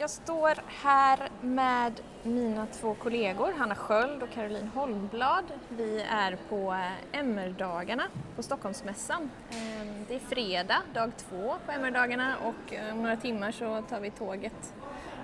Jag 0.00 0.10
står 0.10 0.54
här 0.66 1.28
med 1.40 2.00
mina 2.22 2.66
två 2.66 2.94
kollegor, 2.94 3.52
Hanna 3.52 3.74
Sköld 3.74 4.22
och 4.22 4.30
Caroline 4.30 4.70
Holmblad. 4.74 5.44
Vi 5.68 6.02
är 6.10 6.38
på 6.48 6.72
eh, 6.72 7.20
MR-dagarna 7.20 8.02
på 8.36 8.42
Stockholmsmässan. 8.42 9.30
Ehm, 9.50 10.04
det 10.08 10.14
är 10.14 10.18
fredag, 10.18 10.82
dag 10.94 11.12
två 11.16 11.54
på 11.66 11.72
MR-dagarna 11.72 12.36
och 12.44 12.74
eh, 12.74 12.92
om 12.92 13.02
några 13.02 13.16
timmar 13.16 13.52
så 13.52 13.82
tar 13.82 14.00
vi 14.00 14.10
tåget 14.10 14.74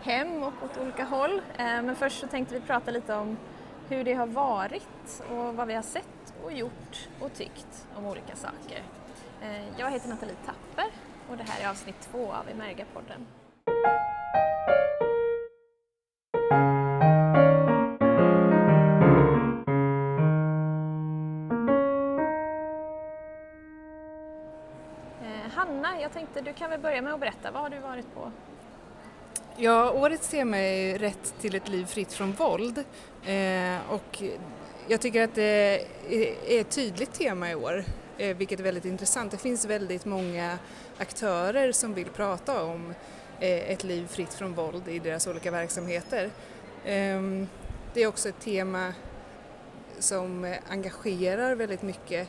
hem 0.02 0.42
och 0.42 0.52
åt 0.64 0.78
olika 0.78 1.04
håll. 1.04 1.42
Ehm, 1.56 1.86
men 1.86 1.96
först 1.96 2.20
så 2.20 2.26
tänkte 2.26 2.54
vi 2.54 2.60
prata 2.60 2.90
lite 2.90 3.14
om 3.14 3.36
hur 3.88 4.04
det 4.04 4.14
har 4.14 4.26
varit 4.26 5.22
och 5.30 5.54
vad 5.54 5.66
vi 5.66 5.74
har 5.74 5.82
sett 5.82 6.34
och 6.44 6.52
gjort 6.52 7.08
och 7.20 7.34
tyckt 7.34 7.86
om 7.96 8.06
olika 8.06 8.36
saker. 8.36 8.82
Ehm, 9.42 9.64
jag 9.78 9.90
heter 9.90 10.08
Nathalie 10.08 10.36
Tapper 10.46 10.90
och 11.30 11.36
det 11.36 11.44
här 11.48 11.64
är 11.64 11.70
avsnitt 11.70 12.00
två 12.12 12.32
av 12.32 12.48
Emerga-podden. 12.48 13.26
Eh, 25.22 25.50
Hanna, 25.54 26.00
jag 26.00 26.12
tänkte 26.12 26.40
du 26.40 26.52
kan 26.52 26.70
väl 26.70 26.80
börja 26.80 27.02
med 27.02 27.14
att 27.14 27.20
berätta, 27.20 27.50
vad 27.50 27.62
har 27.62 27.70
du 27.70 27.78
varit 27.78 28.14
på? 28.14 28.32
Ja, 29.56 29.90
årets 29.90 30.28
tema 30.28 30.58
är 30.58 30.98
Rätt 30.98 31.34
till 31.40 31.54
ett 31.54 31.68
liv 31.68 31.84
fritt 31.84 32.12
från 32.12 32.32
våld 32.32 32.78
eh, 33.24 33.90
och 33.90 34.22
jag 34.88 35.00
tycker 35.00 35.24
att 35.24 35.34
det 35.34 35.80
är 36.08 36.60
ett 36.60 36.70
tydligt 36.70 37.12
tema 37.12 37.50
i 37.50 37.54
år, 37.54 37.84
vilket 38.16 38.60
är 38.60 38.64
väldigt 38.64 38.84
intressant. 38.84 39.30
Det 39.30 39.38
finns 39.38 39.64
väldigt 39.64 40.04
många 40.04 40.58
aktörer 40.98 41.72
som 41.72 41.94
vill 41.94 42.08
prata 42.08 42.62
om 42.62 42.94
eh, 43.40 43.70
ett 43.70 43.84
liv 43.84 44.06
fritt 44.06 44.34
från 44.34 44.54
våld 44.54 44.88
i 44.88 44.98
deras 44.98 45.26
olika 45.26 45.50
verksamheter. 45.50 46.30
Eh, 46.84 47.22
det 47.94 48.02
är 48.02 48.06
också 48.06 48.28
ett 48.28 48.40
tema 48.40 48.94
som 49.98 50.56
engagerar 50.68 51.54
väldigt 51.54 51.82
mycket 51.82 52.28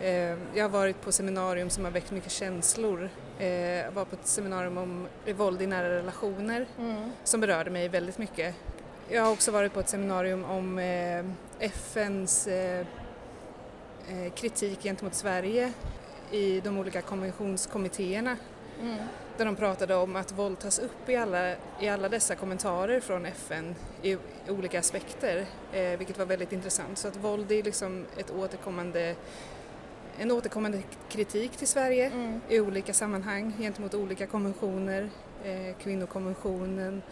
Eh, 0.00 0.36
jag 0.54 0.64
har 0.64 0.68
varit 0.68 1.00
på 1.00 1.12
seminarium 1.12 1.70
som 1.70 1.84
har 1.84 1.92
väckt 1.92 2.10
mycket 2.10 2.32
känslor. 2.32 3.10
Jag 3.38 3.78
eh, 3.78 3.92
var 3.92 4.04
på 4.04 4.16
ett 4.16 4.26
seminarium 4.26 4.78
om 4.78 5.06
våld 5.36 5.62
i 5.62 5.66
nära 5.66 5.88
relationer 5.90 6.66
mm. 6.78 7.10
som 7.24 7.40
berörde 7.40 7.70
mig 7.70 7.88
väldigt 7.88 8.18
mycket. 8.18 8.54
Jag 9.08 9.22
har 9.22 9.32
också 9.32 9.50
varit 9.50 9.74
på 9.74 9.80
ett 9.80 9.88
seminarium 9.88 10.44
om 10.44 10.78
eh, 10.78 11.24
FNs 11.60 12.48
kritik 14.34 14.82
gentemot 14.82 15.14
Sverige 15.14 15.72
i 16.30 16.60
de 16.60 16.78
olika 16.78 17.02
konventionskommittéerna. 17.02 18.36
Mm. 18.80 18.96
Där 19.36 19.44
de 19.44 19.56
pratade 19.56 19.94
om 19.94 20.16
att 20.16 20.32
våld 20.32 20.58
tas 20.58 20.78
upp 20.78 21.08
i 21.08 21.16
alla, 21.16 21.52
i 21.80 21.88
alla 21.88 22.08
dessa 22.08 22.34
kommentarer 22.34 23.00
från 23.00 23.26
FN 23.26 23.74
i 24.02 24.16
olika 24.48 24.78
aspekter, 24.78 25.46
vilket 25.96 26.18
var 26.18 26.26
väldigt 26.26 26.52
intressant. 26.52 26.98
Så 26.98 27.08
att 27.08 27.16
våld 27.16 27.52
är 27.52 27.62
liksom 27.62 28.06
ett 28.16 28.30
återkommande 28.30 29.14
en 30.20 30.30
återkommande 30.30 30.82
kritik 31.08 31.56
till 31.56 31.68
Sverige 31.68 32.06
mm. 32.06 32.40
i 32.48 32.60
olika 32.60 32.94
sammanhang 32.94 33.52
gentemot 33.58 33.94
olika 33.94 34.26
konventioner, 34.26 35.10
eh, 35.44 35.76
kvinnokonventionen, 35.82 37.02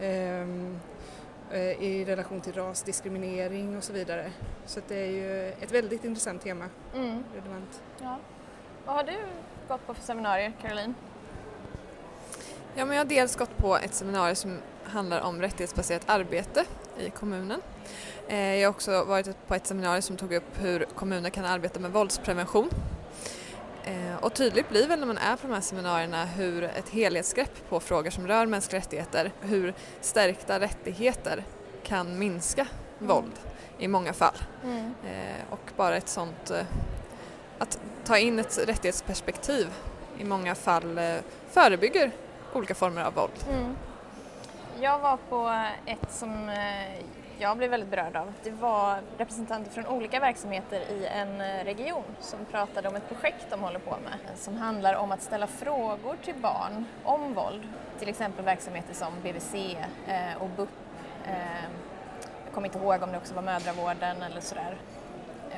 eh, 0.00 0.46
i 1.54 2.04
relation 2.04 2.40
till 2.40 2.52
rasdiskriminering 2.52 3.76
och 3.76 3.84
så 3.84 3.92
vidare. 3.92 4.32
Så 4.66 4.80
det 4.88 4.96
är 4.96 5.10
ju 5.10 5.48
ett 5.48 5.72
väldigt 5.72 6.04
intressant 6.04 6.42
tema. 6.42 6.64
Mm. 6.94 7.24
Relevant. 7.34 7.82
Ja. 8.02 8.18
Vad 8.86 8.96
har 8.96 9.04
du 9.04 9.16
gått 9.68 9.86
på 9.86 9.94
för 9.94 10.02
seminarier, 10.02 10.52
Caroline? 10.62 10.94
Ja, 12.74 12.84
men 12.84 12.96
jag 12.96 13.04
har 13.04 13.08
dels 13.08 13.36
gått 13.36 13.56
på 13.56 13.76
ett 13.76 13.94
seminarium 13.94 14.36
som 14.36 14.58
handlar 14.84 15.20
om 15.20 15.40
rättighetsbaserat 15.40 16.02
arbete 16.06 16.64
i 16.98 17.10
kommunen. 17.10 17.60
Eh, 18.28 18.54
jag 18.54 18.68
har 18.68 18.74
också 18.74 19.04
varit 19.04 19.46
på 19.46 19.54
ett 19.54 19.66
seminarium 19.66 20.02
som 20.02 20.16
tog 20.16 20.32
upp 20.32 20.62
hur 20.62 20.86
kommuner 20.94 21.30
kan 21.30 21.44
arbeta 21.44 21.80
med 21.80 21.92
våldsprevention. 21.92 22.70
Eh, 24.16 24.24
och 24.24 24.34
tydligt 24.34 24.68
blir 24.68 24.88
väl 24.88 24.98
när 24.98 25.06
man 25.06 25.18
är 25.18 25.36
på 25.36 25.46
de 25.46 25.54
här 25.54 25.60
seminarierna 25.60 26.24
hur 26.24 26.64
ett 26.64 26.88
helhetsgrepp 26.88 27.68
på 27.68 27.80
frågor 27.80 28.10
som 28.10 28.26
rör 28.26 28.46
mänskliga 28.46 28.80
rättigheter, 28.80 29.32
hur 29.40 29.74
stärkta 30.00 30.60
rättigheter 30.60 31.44
kan 31.82 32.18
minska 32.18 32.66
mm. 33.00 33.14
våld 33.14 33.32
i 33.78 33.88
många 33.88 34.12
fall. 34.12 34.36
Mm. 34.64 34.94
Eh, 35.04 35.42
och 35.50 35.70
bara 35.76 35.96
ett 35.96 36.08
sånt, 36.08 36.52
att 37.58 37.78
ta 38.04 38.18
in 38.18 38.38
ett 38.38 38.58
rättighetsperspektiv 38.66 39.66
i 40.18 40.24
många 40.24 40.54
fall 40.54 41.00
förebygger 41.48 42.10
olika 42.52 42.74
former 42.74 43.02
av 43.02 43.14
våld. 43.14 43.32
Mm. 43.50 43.76
Jag 44.80 44.98
var 44.98 45.18
på 45.28 45.68
ett 45.86 46.12
som 46.12 46.50
jag 47.38 47.56
blev 47.56 47.70
väldigt 47.70 47.90
berörd 47.90 48.16
av. 48.16 48.32
Det 48.42 48.50
var 48.50 48.98
representanter 49.18 49.70
från 49.70 49.86
olika 49.86 50.20
verksamheter 50.20 50.80
i 50.80 51.06
en 51.06 51.40
eh, 51.40 51.64
region 51.64 52.04
som 52.20 52.44
pratade 52.44 52.88
om 52.88 52.96
ett 52.96 53.08
projekt 53.08 53.46
de 53.50 53.60
håller 53.60 53.78
på 53.78 53.90
med 53.90 54.12
eh, 54.12 54.36
som 54.36 54.56
handlar 54.56 54.94
om 54.94 55.12
att 55.12 55.22
ställa 55.22 55.46
frågor 55.46 56.16
till 56.24 56.34
barn 56.34 56.84
om 57.04 57.34
våld. 57.34 57.62
Till 57.98 58.08
exempel 58.08 58.44
verksamheter 58.44 58.94
som 58.94 59.12
BVC 59.22 59.54
eh, 60.06 60.42
och 60.42 60.48
BUP. 60.56 60.68
Jag 62.44 62.54
kommer 62.54 62.68
inte 62.68 62.78
ihåg 62.78 63.02
om 63.02 63.12
det 63.12 63.18
också 63.18 63.34
var 63.34 63.42
mödravården 63.42 64.22
eller 64.22 64.40
sådär. 64.40 64.76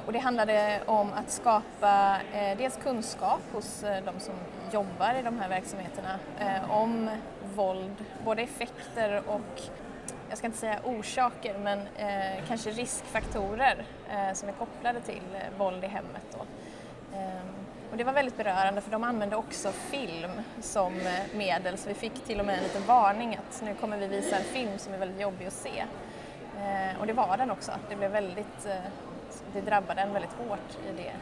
Och 0.07 0.13
det 0.13 0.19
handlade 0.19 0.81
om 0.87 1.13
att 1.13 1.31
skapa 1.31 2.17
dels 2.33 2.77
kunskap 2.77 3.41
hos 3.53 3.81
de 3.81 4.21
som 4.21 4.35
jobbar 4.73 5.15
i 5.21 5.23
de 5.23 5.39
här 5.39 5.49
verksamheterna 5.49 6.19
om 6.69 7.11
våld, 7.55 8.05
både 8.25 8.43
effekter 8.43 9.23
och 9.27 9.63
jag 10.29 10.39
ska 10.39 10.47
inte 10.47 10.59
säga 10.59 10.81
orsaker, 10.85 11.59
men 11.59 11.79
eh, 11.79 12.45
kanske 12.49 12.71
riskfaktorer 12.71 13.85
eh, 14.11 14.33
som 14.33 14.49
är 14.49 14.53
kopplade 14.53 15.01
till 15.01 15.23
eh, 15.35 15.59
våld 15.59 15.85
i 15.85 15.87
hemmet. 15.87 16.23
Då. 16.33 16.45
Ehm, 17.17 17.49
och 17.91 17.97
det 17.97 18.05
var 18.05 18.13
väldigt 18.13 18.37
berörande 18.37 18.81
för 18.81 18.91
de 18.91 19.05
använde 19.05 19.37
också 19.37 19.73
film 19.73 20.31
som 20.61 21.01
eh, 21.01 21.37
medel 21.37 21.79
så 21.79 21.89
vi 21.89 21.95
fick 21.95 22.25
till 22.25 22.41
och 22.41 22.47
med 22.47 22.57
en 22.57 22.63
liten 22.63 22.87
varning 22.87 23.37
att 23.37 23.63
nu 23.65 23.75
kommer 23.75 23.97
vi 23.99 24.07
visa 24.07 24.37
en 24.37 24.45
film 24.45 24.79
som 24.79 24.95
är 24.95 24.99
väldigt 24.99 25.21
jobbig 25.21 25.47
att 25.47 25.53
se. 25.53 25.85
Eh, 26.59 27.01
och 27.01 27.07
det 27.07 27.13
var 27.13 27.37
den 27.37 27.51
också. 27.51 27.73
Det, 27.89 27.97
blev 27.97 28.11
väldigt, 28.11 28.67
eh, 28.67 28.91
det 29.53 29.61
drabbade 29.61 30.01
en 30.01 30.13
väldigt 30.13 30.33
hårt 30.33 30.79
i 30.89 31.03
det 31.03 31.13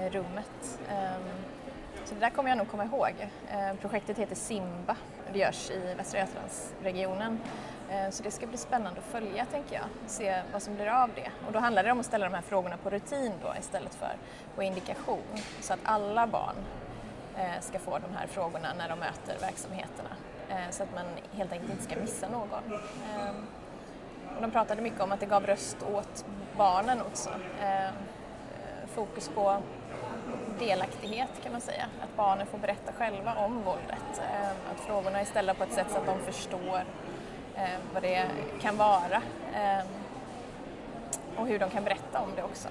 eh, 0.00 0.10
rummet. 0.10 0.78
Ehm, 0.90 1.22
så 2.04 2.14
det 2.14 2.20
där 2.20 2.30
kommer 2.30 2.48
jag 2.48 2.58
nog 2.58 2.70
komma 2.70 2.84
ihåg. 2.84 3.28
Ehm, 3.50 3.76
projektet 3.76 4.18
heter 4.18 4.36
Simba. 4.36 4.96
och 5.26 5.32
Det 5.32 5.38
görs 5.38 5.70
i 5.70 5.94
Västra 5.96 6.20
Götalandsregionen. 6.20 7.38
Eh, 7.92 8.10
så 8.10 8.22
det 8.22 8.30
ska 8.30 8.46
bli 8.46 8.58
spännande 8.58 9.00
att 9.00 9.06
följa 9.06 9.46
tänker 9.46 9.74
jag, 9.74 9.84
se 10.06 10.42
vad 10.52 10.62
som 10.62 10.74
blir 10.74 10.86
av 10.86 11.10
det. 11.14 11.30
Och 11.46 11.52
då 11.52 11.58
handlar 11.58 11.84
det 11.84 11.92
om 11.92 12.00
att 12.00 12.06
ställa 12.06 12.24
de 12.28 12.34
här 12.34 12.42
frågorna 12.42 12.76
på 12.76 12.90
rutin 12.90 13.32
då 13.42 13.54
istället 13.58 13.94
för 13.94 14.12
på 14.54 14.62
indikation 14.62 15.38
så 15.60 15.72
att 15.72 15.80
alla 15.82 16.26
barn 16.26 16.56
eh, 17.36 17.60
ska 17.60 17.78
få 17.78 17.98
de 17.98 18.16
här 18.16 18.26
frågorna 18.26 18.68
när 18.78 18.88
de 18.88 18.98
möter 18.98 19.38
verksamheterna 19.40 20.10
eh, 20.48 20.70
så 20.70 20.82
att 20.82 20.94
man 20.94 21.04
helt 21.32 21.52
enkelt 21.52 21.70
inte 21.70 21.84
ska 21.84 21.96
missa 21.96 22.28
någon. 22.28 22.72
Ehm, 22.72 23.46
och 24.36 24.42
de 24.42 24.50
pratade 24.50 24.82
mycket 24.82 25.00
om 25.00 25.12
att 25.12 25.20
det 25.20 25.26
gav 25.26 25.46
röst 25.46 25.76
åt 25.94 26.24
barnen 26.56 27.00
också. 27.00 27.30
Ehm, 27.62 27.94
fokus 28.94 29.28
på 29.28 29.62
delaktighet 30.58 31.30
kan 31.42 31.52
man 31.52 31.60
säga, 31.60 31.84
att 32.02 32.16
barnen 32.16 32.46
får 32.46 32.58
berätta 32.58 32.92
själva 32.92 33.34
om 33.34 33.62
våldet. 33.62 34.22
Ehm, 34.32 34.56
att 34.74 34.80
frågorna 34.80 35.20
är 35.20 35.24
ställda 35.24 35.54
på 35.54 35.64
ett 35.64 35.72
sätt 35.72 35.86
så 35.90 35.98
att 35.98 36.06
de 36.06 36.18
förstår 36.18 36.84
vad 37.92 38.02
det 38.02 38.26
kan 38.60 38.76
vara 38.76 39.22
eh, 39.54 39.84
och 41.36 41.46
hur 41.46 41.58
de 41.58 41.70
kan 41.70 41.84
berätta 41.84 42.20
om 42.20 42.28
det 42.36 42.42
också. 42.42 42.68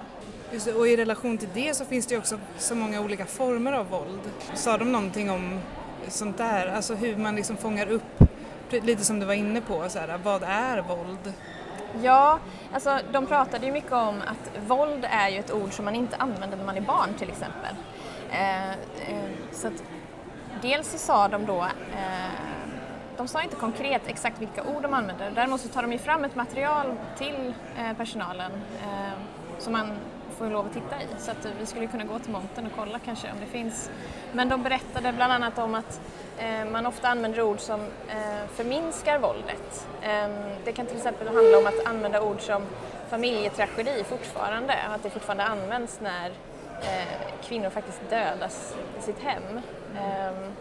Just 0.52 0.66
och 0.66 0.88
i 0.88 0.96
relation 0.96 1.38
till 1.38 1.48
det 1.54 1.74
så 1.74 1.84
finns 1.84 2.06
det 2.06 2.14
ju 2.14 2.18
också 2.18 2.38
så 2.58 2.74
många 2.74 3.00
olika 3.00 3.26
former 3.26 3.72
av 3.72 3.88
våld. 3.88 4.20
Sa 4.54 4.78
de 4.78 4.92
någonting 4.92 5.30
om 5.30 5.60
sånt 6.08 6.38
där, 6.38 6.66
alltså 6.66 6.94
hur 6.94 7.16
man 7.16 7.36
liksom 7.36 7.56
fångar 7.56 7.86
upp, 7.86 8.22
lite 8.70 9.04
som 9.04 9.20
du 9.20 9.26
var 9.26 9.34
inne 9.34 9.60
på, 9.60 9.88
så 9.88 9.98
här, 9.98 10.18
vad 10.24 10.42
är 10.42 10.82
våld? 10.82 11.32
Ja, 12.02 12.38
alltså 12.72 12.98
de 13.12 13.26
pratade 13.26 13.66
ju 13.66 13.72
mycket 13.72 13.92
om 13.92 14.22
att 14.26 14.66
våld 14.68 15.06
är 15.10 15.28
ju 15.28 15.38
ett 15.38 15.52
ord 15.52 15.72
som 15.72 15.84
man 15.84 15.94
inte 15.94 16.16
använder 16.16 16.56
när 16.56 16.64
man 16.64 16.76
är 16.76 16.80
barn 16.80 17.14
till 17.18 17.28
exempel. 17.28 17.74
Eh, 18.30 18.70
eh, 18.70 19.30
så 19.52 19.66
att, 19.66 19.82
dels 20.62 20.90
så 20.90 20.98
sa 20.98 21.28
de 21.28 21.46
då 21.46 21.60
eh, 21.60 22.51
de 23.16 23.28
sa 23.28 23.42
inte 23.42 23.56
konkret 23.56 24.02
exakt 24.06 24.40
vilka 24.40 24.62
ord 24.62 24.82
de 24.82 24.94
använder. 24.94 25.30
Däremot 25.30 25.60
så 25.60 25.68
tar 25.68 25.82
de 25.82 25.92
ju 25.92 25.98
fram 25.98 26.24
ett 26.24 26.34
material 26.34 26.86
till 27.18 27.54
eh, 27.78 27.96
personalen 27.96 28.52
eh, 28.82 29.12
som 29.58 29.72
man 29.72 29.86
får 30.38 30.50
lov 30.50 30.66
att 30.66 30.72
titta 30.72 31.02
i. 31.02 31.06
Så 31.18 31.30
att 31.30 31.44
eh, 31.44 31.50
vi 31.60 31.66
skulle 31.66 31.86
kunna 31.86 32.04
gå 32.04 32.18
till 32.18 32.32
montern 32.32 32.66
och 32.66 32.72
kolla 32.76 32.98
kanske 32.98 33.32
om 33.32 33.40
det 33.40 33.46
finns. 33.46 33.90
Men 34.32 34.48
de 34.48 34.62
berättade 34.62 35.12
bland 35.12 35.32
annat 35.32 35.58
om 35.58 35.74
att 35.74 36.00
eh, 36.38 36.64
man 36.72 36.86
ofta 36.86 37.08
använder 37.08 37.42
ord 37.42 37.60
som 37.60 37.80
eh, 38.08 38.48
förminskar 38.54 39.18
våldet. 39.18 39.88
Ehm, 40.02 40.32
det 40.64 40.72
kan 40.72 40.86
till 40.86 40.96
exempel 40.96 41.28
handla 41.28 41.58
om 41.58 41.66
att 41.66 41.86
använda 41.86 42.22
ord 42.22 42.40
som 42.40 42.62
familjetragedi 43.10 44.04
fortfarande, 44.04 44.74
att 44.94 45.02
det 45.02 45.10
fortfarande 45.10 45.44
används 45.44 46.00
när 46.00 46.26
eh, 46.80 47.42
kvinnor 47.42 47.70
faktiskt 47.70 48.00
dödas 48.10 48.76
i 48.98 49.02
sitt 49.02 49.22
hem. 49.22 49.60
Ehm, 49.98 50.52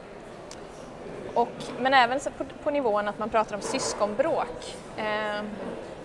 och, 1.34 1.50
men 1.80 1.94
även 1.94 2.20
på, 2.20 2.46
på 2.64 2.70
nivån 2.70 3.08
att 3.08 3.20
man 3.20 3.30
pratar 3.30 3.56
om 3.56 3.62
syskonbråk. 3.62 4.76
Eh, 4.98 5.44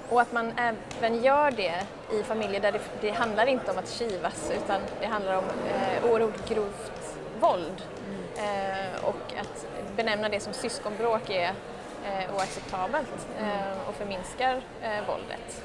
och 0.08 0.20
att 0.20 0.32
man 0.32 0.52
även 0.98 1.22
gör 1.22 1.50
det 1.50 1.86
i 2.12 2.22
familjer 2.22 2.60
där 2.60 2.72
det, 2.72 2.80
det 3.00 3.10
handlar 3.10 3.46
inte 3.46 3.70
om 3.70 3.78
att 3.78 3.90
kivas 3.90 4.52
utan 4.56 4.80
det 5.00 5.06
handlar 5.06 5.36
om 5.36 5.44
eh, 5.44 6.10
oerhört 6.10 6.48
grovt 6.48 7.16
våld. 7.40 7.82
Eh, 8.36 9.04
och 9.04 9.40
att 9.40 9.66
benämna 9.96 10.28
det 10.28 10.40
som 10.40 10.52
syskonbråk 10.52 11.30
är 11.30 11.52
eh, 12.06 12.34
oacceptabelt 12.36 13.26
eh, 13.40 13.88
och 13.88 13.94
förminskar 13.94 14.62
eh, 14.82 15.06
våldet. 15.06 15.62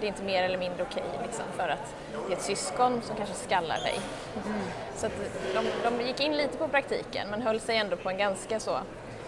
Det 0.00 0.06
är 0.06 0.08
inte 0.08 0.22
mer 0.22 0.42
eller 0.42 0.58
mindre 0.58 0.82
okej 0.90 1.04
liksom, 1.22 1.44
för 1.56 1.68
att 1.68 1.94
det 2.26 2.32
är 2.32 2.36
ett 2.36 2.42
syskon 2.42 3.02
som 3.02 3.16
kanske 3.16 3.34
skallar 3.34 3.78
dig. 3.80 4.00
Mm. 4.46 4.60
Så 4.96 5.08
de, 5.54 5.90
de 5.90 6.06
gick 6.06 6.20
in 6.20 6.36
lite 6.36 6.58
på 6.58 6.68
praktiken 6.68 7.28
men 7.30 7.42
höll 7.42 7.60
sig 7.60 7.76
ändå 7.76 7.96
på 7.96 8.10
en 8.10 8.18
ganska 8.18 8.60
så 8.60 8.78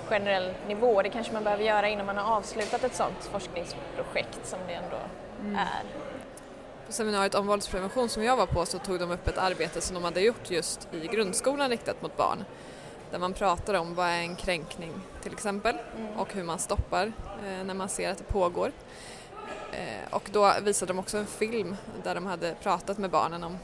generell 0.08 0.54
nivå. 0.66 1.02
Det 1.02 1.10
kanske 1.10 1.32
man 1.32 1.44
behöver 1.44 1.64
göra 1.64 1.88
innan 1.88 2.06
man 2.06 2.16
har 2.16 2.36
avslutat 2.36 2.84
ett 2.84 2.94
sådant 2.94 3.24
forskningsprojekt 3.32 4.40
som 4.46 4.58
det 4.66 4.72
ändå 4.72 4.98
mm. 5.40 5.56
är. 5.56 5.82
På 6.86 6.92
seminariet 6.92 7.34
om 7.34 7.46
våldsprevention 7.46 8.08
som 8.08 8.22
jag 8.24 8.36
var 8.36 8.46
på 8.46 8.66
så 8.66 8.78
tog 8.78 8.98
de 8.98 9.10
upp 9.10 9.28
ett 9.28 9.38
arbete 9.38 9.80
som 9.80 9.94
de 9.94 10.04
hade 10.04 10.20
gjort 10.20 10.50
just 10.50 10.88
i 10.92 11.06
grundskolan 11.06 11.70
riktat 11.70 12.02
mot 12.02 12.16
barn. 12.16 12.44
Där 13.10 13.18
man 13.18 13.32
pratar 13.32 13.74
om 13.74 13.94
vad 13.94 14.06
är 14.06 14.20
en 14.20 14.36
kränkning 14.36 14.92
till 15.22 15.32
exempel 15.32 15.76
mm. 15.96 16.18
och 16.18 16.34
hur 16.34 16.42
man 16.42 16.58
stoppar 16.58 17.12
eh, 17.46 17.64
när 17.64 17.74
man 17.74 17.88
ser 17.88 18.10
att 18.10 18.18
det 18.18 18.24
pågår. 18.24 18.72
Eh, 19.72 20.14
och 20.14 20.28
då 20.32 20.52
visade 20.62 20.92
de 20.92 20.98
också 20.98 21.18
en 21.18 21.26
film 21.26 21.76
där 22.02 22.14
de 22.14 22.26
hade 22.26 22.54
pratat 22.62 22.98
med 22.98 23.10
barnen 23.10 23.44
om, 23.44 23.58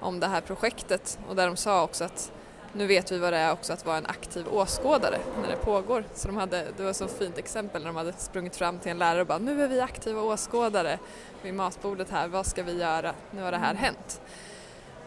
om 0.00 0.20
det 0.20 0.26
här 0.26 0.40
projektet 0.40 1.18
och 1.28 1.36
där 1.36 1.46
de 1.46 1.56
sa 1.56 1.82
också 1.82 2.04
att 2.04 2.32
nu 2.72 2.86
vet 2.86 3.12
vi 3.12 3.18
vad 3.18 3.32
det 3.32 3.38
är 3.38 3.52
också 3.52 3.72
att 3.72 3.86
vara 3.86 3.96
en 3.96 4.06
aktiv 4.06 4.48
åskådare 4.48 5.18
när 5.42 5.48
det 5.48 5.56
pågår. 5.56 6.04
Så 6.14 6.28
de 6.28 6.36
hade, 6.36 6.66
det 6.76 6.82
var 6.82 6.90
ett 6.90 6.96
så 6.96 7.08
fint 7.08 7.38
exempel 7.38 7.82
när 7.82 7.88
de 7.88 7.96
hade 7.96 8.12
sprungit 8.12 8.56
fram 8.56 8.78
till 8.78 8.90
en 8.90 8.98
lärare 8.98 9.20
och 9.20 9.26
bara 9.26 9.38
nu 9.38 9.62
är 9.62 9.68
vi 9.68 9.80
aktiva 9.80 10.22
åskådare 10.22 10.98
vid 11.42 11.54
matbordet 11.54 12.10
här, 12.10 12.28
vad 12.28 12.46
ska 12.46 12.62
vi 12.62 12.78
göra? 12.78 13.14
Nu 13.30 13.42
har 13.42 13.50
det 13.50 13.58
här 13.58 13.70
mm. 13.70 13.82
hänt. 13.82 14.20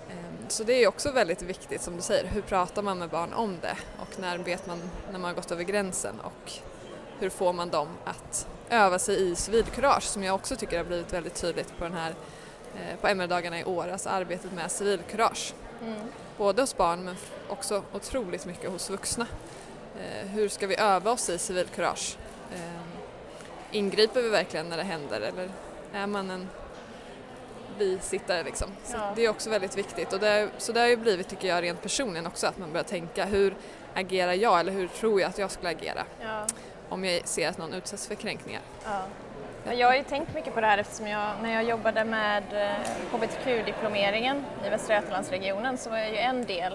Ehm, 0.10 0.50
så 0.50 0.64
det 0.64 0.84
är 0.84 0.88
också 0.88 1.12
väldigt 1.12 1.42
viktigt 1.42 1.82
som 1.82 1.96
du 1.96 2.02
säger, 2.02 2.28
hur 2.28 2.42
pratar 2.42 2.82
man 2.82 3.00
med 3.00 3.10
barn 3.10 3.34
om 3.34 3.58
det 3.62 3.78
och 4.00 4.20
när 4.20 4.38
vet 4.38 4.68
man 4.68 4.82
när 5.12 5.20
man 5.20 5.24
har 5.24 5.34
gått 5.34 5.52
över 5.52 5.64
gränsen 5.64 6.20
och 6.20 6.52
hur 7.20 7.30
får 7.30 7.54
man 7.54 7.70
dem 7.70 7.88
att 8.06 8.48
öva 8.70 9.00
sig 9.00 9.32
i 9.32 9.36
civilkurage 9.36 10.04
som 10.04 10.24
jag 10.24 10.36
också 10.36 10.56
tycker 10.56 10.78
har 10.78 10.86
blivit 10.86 11.14
väldigt 11.14 11.36
tydligt 11.36 11.78
på 11.78 11.84
den 11.84 11.94
här 11.94 12.14
eh, 12.76 13.00
på 13.02 13.08
MR-dagarna 13.08 13.60
i 13.60 13.64
år, 13.64 13.88
alltså 13.88 14.10
arbetet 14.10 14.54
med 14.54 14.72
civilkurage. 14.72 15.54
Mm. 15.82 16.00
Både 16.38 16.62
hos 16.62 16.78
barn 16.78 17.06
men 17.06 17.16
också 17.50 17.84
otroligt 17.94 18.46
mycket 18.46 18.70
hos 18.70 18.90
vuxna. 18.90 19.28
Eh, 20.00 20.28
hur 20.28 20.50
ska 20.50 20.68
vi 20.68 20.76
öva 20.76 21.12
oss 21.12 21.30
i 21.30 21.38
civilkurage? 21.38 22.18
Eh, 22.54 22.82
ingriper 23.72 24.22
vi 24.22 24.30
verkligen 24.30 24.70
när 24.70 24.78
det 24.78 24.84
händer 24.84 25.22
eller 25.22 25.50
är 25.94 26.08
man 26.08 26.30
en 26.30 26.50
bisittare 27.80 28.44
liksom? 28.44 28.68
Så 28.84 28.98
ja. 28.98 29.14
Det 29.16 29.26
är 29.26 29.30
också 29.30 29.50
väldigt 29.50 29.78
viktigt 29.78 30.14
och 30.14 30.20
det, 30.20 30.50
så 30.58 30.72
det 30.72 30.80
har 30.80 30.88
ju 30.88 30.98
blivit 30.98 31.30
tycker 31.30 31.48
jag 31.48 31.64
rent 31.64 31.82
personligen 31.82 32.28
också 32.28 32.48
att 32.48 32.58
man 32.58 32.72
börjar 32.72 32.84
tänka 32.84 33.26
hur 33.26 33.56
agerar 33.94 34.34
jag 34.34 34.60
eller 34.60 34.72
hur 34.72 34.88
tror 34.88 35.22
jag 35.22 35.30
att 35.30 35.38
jag 35.38 35.52
skulle 35.52 35.70
agera? 35.70 36.04
Ja. 36.22 36.48
Om 36.90 37.06
jag 37.06 37.28
ser 37.28 37.50
att 37.50 37.58
någon 37.58 37.74
utsätts 37.74 38.08
för 38.08 38.16
kränkningar. 38.16 38.62
Ja. 38.86 39.74
Jag 39.74 39.88
har 39.88 39.96
ju 39.96 40.04
tänkt 40.04 40.34
mycket 40.36 40.54
på 40.54 40.62
det 40.62 40.68
här 40.68 40.78
eftersom 40.78 41.08
jag, 41.08 41.32
när 41.42 41.54
jag 41.54 41.64
jobbade 41.64 42.06
med 42.06 42.44
eh, 42.52 42.72
hbtq-diplomeringen 43.12 44.46
i 44.66 44.70
Västra 44.70 44.96
Götalandsregionen 44.96 45.78
så 45.78 45.90
var 45.90 45.98
ju 45.98 46.18
en 46.18 46.46
del 46.46 46.74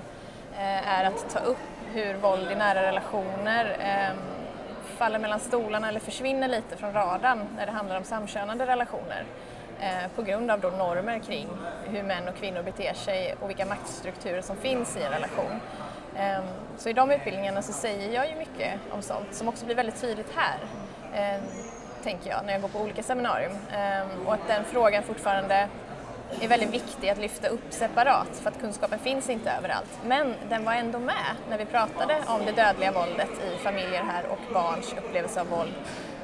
eh, 0.54 0.88
är 0.88 1.04
att 1.04 1.30
ta 1.30 1.38
upp 1.38 1.58
hur 1.92 2.14
våld 2.14 2.50
i 2.52 2.54
nära 2.54 2.82
relationer 2.82 3.76
eh, 3.80 4.16
faller 4.96 5.18
mellan 5.18 5.40
stolarna 5.40 5.88
eller 5.88 6.00
försvinner 6.00 6.48
lite 6.48 6.76
från 6.76 6.92
radarn 6.92 7.46
när 7.56 7.66
det 7.66 7.72
handlar 7.72 7.96
om 7.96 8.04
samkönade 8.04 8.66
relationer 8.66 9.24
eh, 9.80 10.10
på 10.16 10.22
grund 10.22 10.50
av 10.50 10.60
då 10.60 10.68
normer 10.68 11.18
kring 11.18 11.48
hur 11.84 12.02
män 12.02 12.28
och 12.28 12.36
kvinnor 12.36 12.62
beter 12.62 12.94
sig 12.94 13.34
och 13.40 13.48
vilka 13.48 13.66
maktstrukturer 13.66 14.42
som 14.42 14.56
finns 14.56 14.96
i 14.96 15.02
en 15.02 15.12
relation. 15.12 15.60
Ehm, 16.20 16.44
så 16.78 16.88
i 16.88 16.92
de 16.92 17.10
utbildningarna 17.10 17.62
så 17.62 17.72
säger 17.72 18.14
jag 18.14 18.28
ju 18.28 18.36
mycket 18.36 18.80
om 18.90 19.02
sånt 19.02 19.34
som 19.34 19.48
också 19.48 19.64
blir 19.64 19.76
väldigt 19.76 20.00
tydligt 20.00 20.32
här. 20.34 20.58
Ehm, 21.14 21.42
tänker 22.02 22.30
jag, 22.30 22.44
när 22.44 22.52
jag 22.52 22.62
går 22.62 22.68
på 22.68 22.80
olika 22.80 23.02
seminarium. 23.02 23.52
Ehm, 23.72 24.26
och 24.26 24.34
att 24.34 24.48
den 24.48 24.64
frågan 24.64 25.02
fortfarande 25.02 25.68
är 26.40 26.48
väldigt 26.48 26.70
viktig 26.70 27.08
att 27.08 27.18
lyfta 27.18 27.48
upp 27.48 27.66
separat 27.70 28.28
för 28.42 28.50
att 28.50 28.60
kunskapen 28.60 28.98
finns 28.98 29.30
inte 29.30 29.50
överallt. 29.50 29.98
Men 30.04 30.34
den 30.48 30.64
var 30.64 30.72
ändå 30.72 30.98
med 30.98 31.34
när 31.50 31.58
vi 31.58 31.64
pratade 31.64 32.18
om 32.26 32.44
det 32.46 32.52
dödliga 32.52 32.92
våldet 32.92 33.30
i 33.52 33.56
familjer 33.56 34.02
här 34.02 34.24
och 34.26 34.54
barns 34.54 34.94
upplevelse 34.98 35.40
av 35.40 35.46
våld. 35.48 35.74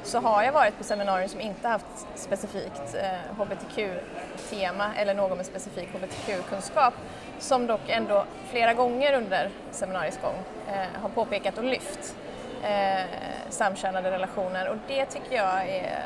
Så 0.03 0.19
har 0.19 0.43
jag 0.43 0.53
varit 0.53 0.77
på 0.77 0.83
seminarier 0.83 1.27
som 1.27 1.41
inte 1.41 1.67
haft 1.67 2.07
specifikt 2.15 2.95
eh, 2.95 3.37
hbtq-tema 3.37 4.95
eller 4.95 5.13
någon 5.13 5.37
med 5.37 5.45
specifik 5.45 5.89
hbtq-kunskap 5.93 6.93
som 7.39 7.67
dock 7.67 7.89
ändå 7.89 8.25
flera 8.49 8.73
gånger 8.73 9.13
under 9.13 9.49
seminariets 9.71 10.19
gång 10.21 10.35
eh, 10.67 11.01
har 11.01 11.09
påpekat 11.09 11.57
och 11.57 11.63
lyft 11.63 12.15
eh, 12.63 13.05
samkönade 13.49 14.11
relationer 14.11 14.69
och 14.69 14.77
det 14.87 15.05
tycker 15.05 15.35
jag 15.35 15.69
är 15.69 16.05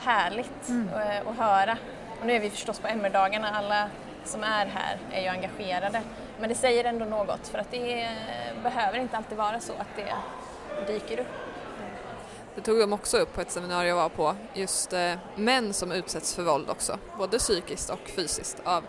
härligt 0.00 0.68
mm. 0.68 0.88
att, 0.94 1.26
att 1.26 1.36
höra. 1.36 1.76
Och 2.20 2.26
nu 2.26 2.32
är 2.32 2.40
vi 2.40 2.50
förstås 2.50 2.78
på 2.78 2.88
MR-dagarna, 2.88 3.50
alla 3.50 3.88
som 4.24 4.42
är 4.42 4.66
här 4.66 4.98
är 5.12 5.22
ju 5.22 5.28
engagerade. 5.28 6.02
Men 6.40 6.48
det 6.48 6.54
säger 6.54 6.84
ändå 6.84 7.04
något 7.04 7.48
för 7.48 7.58
att 7.58 7.70
det 7.70 8.08
behöver 8.62 8.98
inte 8.98 9.16
alltid 9.16 9.38
vara 9.38 9.60
så 9.60 9.72
att 9.72 9.96
det 9.96 10.14
dyker 10.92 11.20
upp. 11.20 11.26
Det 12.54 12.60
tog 12.60 12.78
de 12.78 12.92
också 12.92 13.18
upp 13.18 13.34
på 13.34 13.40
ett 13.40 13.50
seminarium 13.50 13.88
jag 13.88 13.96
var 13.96 14.08
på, 14.08 14.36
just 14.54 14.92
eh, 14.92 15.12
män 15.34 15.72
som 15.72 15.92
utsätts 15.92 16.34
för 16.34 16.42
våld 16.42 16.70
också, 16.70 16.98
både 17.18 17.38
psykiskt 17.38 17.90
och 17.90 18.08
fysiskt 18.16 18.60
av 18.64 18.84
eh, 18.84 18.88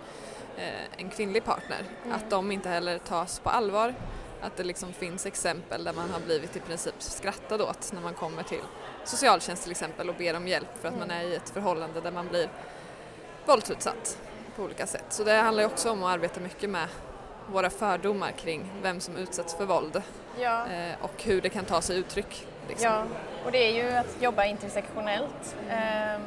en 0.98 1.10
kvinnlig 1.10 1.44
partner. 1.44 1.84
Mm. 2.04 2.16
Att 2.16 2.30
de 2.30 2.52
inte 2.52 2.70
heller 2.70 2.98
tas 2.98 3.40
på 3.40 3.50
allvar 3.50 3.94
att 4.42 4.58
det 4.58 4.64
liksom 4.64 4.94
finns 4.94 5.26
exempel 5.26 5.84
där 5.84 5.94
man 5.94 6.10
har 6.10 6.20
blivit 6.20 6.56
i 6.56 6.60
princip 6.60 6.96
skrattad 6.98 7.62
åt 7.62 7.92
när 7.94 8.02
man 8.02 8.14
kommer 8.14 8.44
till 8.44 8.62
socialtjänst 9.04 9.64
till 9.64 9.72
exempel 9.72 10.10
och 10.10 10.16
ber 10.16 10.36
om 10.36 10.48
hjälp 10.48 10.68
för 10.82 10.88
att 10.88 10.96
mm. 10.96 11.08
man 11.08 11.18
är 11.18 11.24
i 11.24 11.36
ett 11.36 11.50
förhållande 11.50 12.02
där 12.02 12.12
man 12.12 12.28
blir 12.28 12.50
våldsutsatt 13.46 14.18
på 14.56 14.64
olika 14.64 14.88
sätt. 14.88 15.06
Så 15.10 15.24
det 15.24 15.34
handlar 15.34 15.64
ju 15.64 15.70
också 15.70 15.92
om 15.92 16.04
att 16.04 16.14
arbeta 16.14 16.40
mycket 16.40 16.70
med 16.70 16.88
våra 17.48 17.70
fördomar 17.70 18.32
kring 18.32 18.72
vem 18.82 19.00
som 19.00 19.18
utsätts 19.18 19.56
för 19.56 19.66
våld 19.66 20.02
ja. 20.40 20.66
eh, 20.68 20.96
och 21.02 21.24
hur 21.24 21.42
det 21.42 21.50
kan 21.50 21.66
ta 21.66 21.82
sig 21.82 21.98
uttryck. 21.98 22.48
Liksom. 22.68 22.90
Ja, 22.90 23.04
och 23.46 23.52
det 23.52 23.58
är 23.58 23.84
ju 23.84 23.92
att 23.92 24.22
jobba 24.22 24.46
intersektionellt 24.46 25.56
eh, 25.70 26.22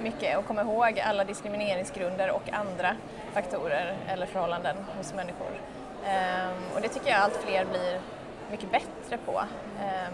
mycket 0.00 0.38
och 0.38 0.46
komma 0.46 0.60
ihåg 0.60 1.00
alla 1.00 1.24
diskrimineringsgrunder 1.24 2.30
och 2.30 2.52
andra 2.52 2.96
faktorer 3.36 3.96
eller 4.08 4.26
förhållanden 4.26 4.76
hos 4.96 5.14
människor. 5.14 5.60
Ehm, 6.06 6.54
och 6.74 6.80
det 6.80 6.88
tycker 6.88 7.10
jag 7.10 7.20
allt 7.20 7.36
fler 7.36 7.64
blir 7.64 8.00
mycket 8.50 8.70
bättre 8.70 9.18
på. 9.26 9.42
Ehm, 9.80 10.12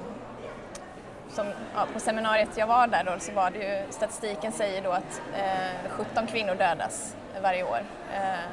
som, 1.31 1.47
ja, 1.75 1.87
på 1.93 2.01
seminariet 2.01 2.49
jag 2.57 2.67
var 2.67 2.87
där 2.87 3.05
då 3.05 3.19
så 3.19 3.33
var 3.33 3.51
det 3.51 3.59
ju, 3.59 3.93
statistiken 3.93 4.53
säger 4.53 4.83
då 4.83 4.91
att 4.91 5.23
eh, 5.37 5.91
17 5.91 6.27
kvinnor 6.27 6.55
dödas 6.55 7.17
varje 7.43 7.65
år 7.65 7.81
eh, 8.15 8.49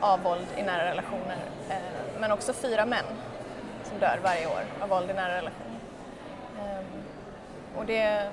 av 0.00 0.22
våld 0.22 0.46
i 0.56 0.62
nära 0.62 0.84
relationer. 0.90 1.38
Eh, 1.70 2.20
men 2.20 2.32
också 2.32 2.52
fyra 2.52 2.86
män 2.86 3.04
som 3.84 3.98
dör 3.98 4.18
varje 4.22 4.46
år 4.46 4.64
av 4.80 4.88
våld 4.88 5.10
i 5.10 5.14
nära 5.14 5.36
relationer. 5.36 5.78
Eh, 6.58 6.84
och 7.76 7.86
det, 7.86 8.30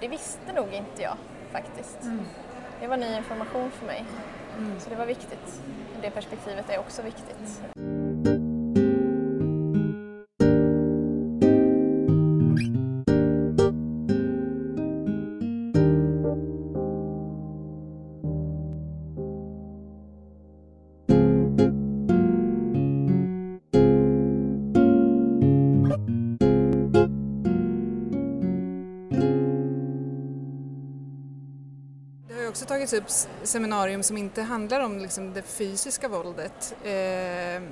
det 0.00 0.08
visste 0.08 0.52
nog 0.52 0.72
inte 0.72 1.02
jag 1.02 1.16
faktiskt. 1.52 2.02
Mm. 2.02 2.26
Det 2.84 2.88
var 2.88 2.96
ny 2.96 3.16
information 3.16 3.70
för 3.70 3.86
mig. 3.86 4.04
Mm. 4.58 4.80
Så 4.80 4.90
det 4.90 4.96
var 4.96 5.06
viktigt 5.06 5.60
det 6.02 6.10
perspektivet 6.10 6.70
är 6.70 6.78
också 6.78 7.02
viktigt. 7.02 7.62
Också 32.64 32.74
tagits 32.74 32.92
upp 32.92 33.28
seminarium 33.42 34.02
som 34.02 34.16
inte 34.16 34.42
handlar 34.42 34.80
om 34.80 34.98
liksom 34.98 35.32
det 35.32 35.42
fysiska 35.42 36.08
våldet 36.08 36.74
eh, 36.84 37.62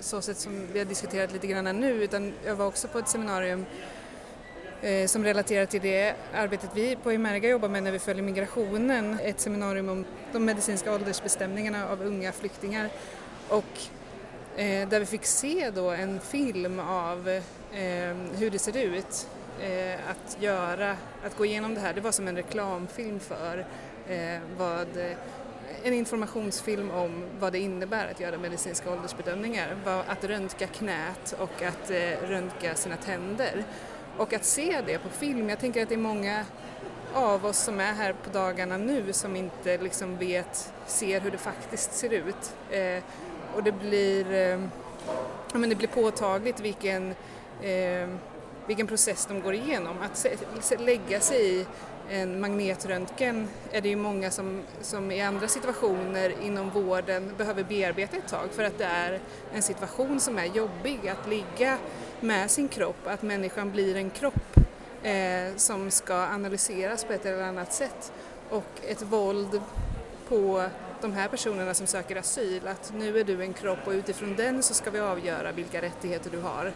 så 0.00 0.20
sätt 0.20 0.36
som 0.36 0.66
vi 0.72 0.78
har 0.78 0.86
diskuterat 0.86 1.32
lite 1.32 1.46
grann 1.46 1.80
nu 1.80 2.04
utan 2.04 2.32
jag 2.44 2.56
var 2.56 2.66
också 2.66 2.88
på 2.88 2.98
ett 2.98 3.08
seminarium 3.08 3.66
eh, 4.80 5.06
som 5.06 5.24
relaterar 5.24 5.66
till 5.66 5.80
det 5.80 6.14
arbetet 6.34 6.70
vi 6.74 6.96
på 6.96 7.12
Imerga 7.12 7.48
jobbar 7.48 7.68
med 7.68 7.82
när 7.82 7.92
vi 7.92 7.98
följer 7.98 8.22
migrationen. 8.22 9.18
Ett 9.22 9.40
seminarium 9.40 9.88
om 9.88 10.04
de 10.32 10.44
medicinska 10.44 10.94
åldersbestämningarna 10.94 11.88
av 11.88 12.02
unga 12.02 12.32
flyktingar 12.32 12.90
och 13.48 13.78
eh, 14.56 14.88
där 14.88 15.00
vi 15.00 15.06
fick 15.06 15.24
se 15.24 15.70
då 15.70 15.90
en 15.90 16.20
film 16.20 16.80
av 16.80 17.28
eh, 17.28 18.16
hur 18.38 18.50
det 18.50 18.58
ser 18.58 18.76
ut 18.76 19.28
eh, 19.60 20.10
att 20.10 20.36
göra, 20.40 20.96
att 21.24 21.36
gå 21.36 21.44
igenom 21.44 21.74
det 21.74 21.80
här. 21.80 21.94
Det 21.94 22.00
var 22.00 22.12
som 22.12 22.28
en 22.28 22.36
reklamfilm 22.36 23.20
för 23.20 23.66
Eh, 24.08 24.40
vad 24.58 24.96
eh, 24.96 25.16
en 25.84 25.94
informationsfilm 25.94 26.90
om 26.90 27.24
vad 27.40 27.52
det 27.52 27.58
innebär 27.58 28.10
att 28.10 28.20
göra 28.20 28.38
medicinska 28.38 28.92
åldersbedömningar, 28.92 29.76
att 30.06 30.24
röntga 30.24 30.66
knät 30.66 31.34
och 31.38 31.62
att 31.62 31.90
eh, 31.90 32.28
röntga 32.28 32.74
sina 32.74 32.96
tänder. 32.96 33.64
Och 34.16 34.32
att 34.32 34.44
se 34.44 34.80
det 34.86 34.98
på 34.98 35.08
film, 35.08 35.48
jag 35.48 35.58
tänker 35.58 35.82
att 35.82 35.88
det 35.88 35.94
är 35.94 35.98
många 35.98 36.44
av 37.14 37.46
oss 37.46 37.58
som 37.58 37.80
är 37.80 37.92
här 37.92 38.12
på 38.12 38.30
dagarna 38.30 38.76
nu 38.76 39.12
som 39.12 39.36
inte 39.36 39.78
liksom 39.78 40.16
vet, 40.16 40.72
ser 40.86 41.20
hur 41.20 41.30
det 41.30 41.38
faktiskt 41.38 41.94
ser 41.94 42.12
ut. 42.12 42.56
Eh, 42.70 43.02
och 43.56 43.62
det 43.62 43.72
blir, 43.72 44.32
eh, 44.32 44.60
men 45.54 45.68
det 45.68 45.74
blir 45.74 45.88
påtagligt 45.88 46.60
vilken, 46.60 47.14
eh, 47.62 48.08
vilken 48.66 48.86
process 48.86 49.26
de 49.26 49.40
går 49.40 49.54
igenom. 49.54 49.96
Att 50.02 50.80
lägga 50.80 51.20
sig 51.20 51.60
i 51.60 51.66
en 52.10 52.40
magnetröntgen 52.40 53.48
är 53.72 53.80
det 53.80 53.88
ju 53.88 53.96
många 53.96 54.30
som, 54.30 54.62
som 54.80 55.10
i 55.10 55.22
andra 55.22 55.48
situationer 55.48 56.34
inom 56.42 56.70
vården 56.70 57.34
behöver 57.38 57.64
bearbeta 57.64 58.16
ett 58.16 58.28
tag 58.28 58.48
för 58.52 58.64
att 58.64 58.78
det 58.78 58.84
är 58.84 59.20
en 59.54 59.62
situation 59.62 60.20
som 60.20 60.38
är 60.38 60.44
jobbig 60.44 61.08
att 61.08 61.28
ligga 61.28 61.78
med 62.20 62.50
sin 62.50 62.68
kropp, 62.68 63.06
att 63.06 63.22
människan 63.22 63.70
blir 63.70 63.96
en 63.96 64.10
kropp 64.10 64.56
eh, 65.02 65.56
som 65.56 65.90
ska 65.90 66.14
analyseras 66.14 67.04
på 67.04 67.12
ett 67.12 67.26
eller 67.26 67.42
annat 67.42 67.72
sätt 67.72 68.12
och 68.50 68.80
ett 68.88 69.02
våld 69.02 69.60
på 70.28 70.68
de 71.00 71.12
här 71.12 71.28
personerna 71.28 71.74
som 71.74 71.86
söker 71.86 72.16
asyl, 72.16 72.68
att 72.68 72.92
nu 72.96 73.18
är 73.18 73.24
du 73.24 73.42
en 73.42 73.52
kropp 73.52 73.86
och 73.86 73.92
utifrån 73.92 74.36
den 74.36 74.62
så 74.62 74.74
ska 74.74 74.90
vi 74.90 75.00
avgöra 75.00 75.52
vilka 75.52 75.82
rättigheter 75.82 76.30
du 76.30 76.40
har. 76.40 76.72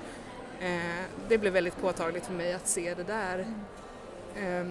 Eh, 0.61 1.05
det 1.29 1.39
blev 1.39 1.53
väldigt 1.53 1.81
påtagligt 1.81 2.27
för 2.27 2.33
mig 2.33 2.55
att 2.55 2.69
se 2.69 2.95
det 2.95 3.03
där. 3.03 3.47
Eh, 4.37 4.67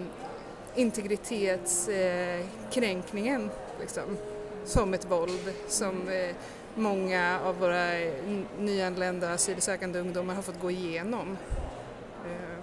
integritetskränkningen 0.75 3.49
liksom, 3.79 4.17
som 4.65 4.93
ett 4.93 5.05
våld 5.05 5.53
som 5.67 6.09
eh, 6.09 6.35
många 6.75 7.39
av 7.45 7.59
våra 7.59 7.85
nyanlända 8.59 9.33
asylsökande 9.33 9.99
ungdomar 9.99 10.35
har 10.35 10.41
fått 10.41 10.61
gå 10.61 10.71
igenom. 10.71 11.37
Eh, 12.25 12.59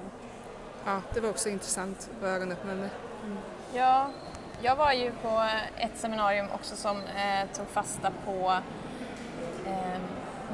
ja, 0.84 1.00
det 1.14 1.20
var 1.20 1.30
också 1.30 1.48
intressant 1.48 2.10
och 2.20 2.28
ögonöppnande. 2.28 2.90
Mm. 3.24 3.38
Ja, 3.74 4.10
jag 4.62 4.76
var 4.76 4.92
ju 4.92 5.12
på 5.22 5.48
ett 5.76 5.96
seminarium 5.96 6.46
också 6.54 6.76
som 6.76 6.96
eh, 6.96 7.56
tog 7.56 7.66
fasta 7.66 8.12
på 8.24 8.32
eh, 8.32 8.58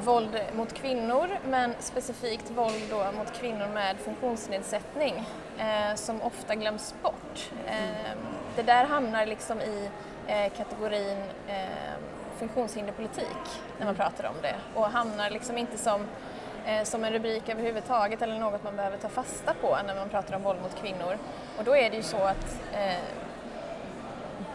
våld 0.09 0.39
mot 0.55 0.73
kvinnor 0.73 1.29
men 1.45 1.73
specifikt 1.79 2.51
våld 2.51 2.83
då 2.89 3.05
mot 3.17 3.33
kvinnor 3.33 3.67
med 3.73 3.97
funktionsnedsättning 3.97 5.25
eh, 5.57 5.95
som 5.95 6.21
ofta 6.21 6.55
glöms 6.55 6.95
bort. 7.03 7.51
Eh, 7.67 8.17
det 8.55 8.63
där 8.63 8.85
hamnar 8.85 9.25
liksom 9.25 9.61
i 9.61 9.89
eh, 10.27 10.51
kategorin 10.57 11.17
eh, 11.47 11.97
funktionshinderpolitik 12.39 13.61
när 13.77 13.85
man 13.85 13.95
pratar 13.95 14.23
om 14.23 14.35
det 14.41 14.55
och 14.75 14.85
hamnar 14.85 15.29
liksom 15.29 15.57
inte 15.57 15.77
som, 15.77 16.01
eh, 16.65 16.83
som 16.83 17.03
en 17.03 17.13
rubrik 17.13 17.49
överhuvudtaget 17.49 18.21
eller 18.21 18.39
något 18.39 18.63
man 18.63 18.75
behöver 18.75 18.97
ta 18.97 19.09
fasta 19.09 19.53
på 19.53 19.77
när 19.87 19.95
man 19.95 20.09
pratar 20.09 20.35
om 20.35 20.43
våld 20.43 20.61
mot 20.61 20.81
kvinnor. 20.81 21.17
Och 21.57 21.63
då 21.63 21.75
är 21.75 21.89
det 21.89 21.95
ju 21.95 22.03
så 22.03 22.17
att 22.17 22.59
eh, 22.73 23.28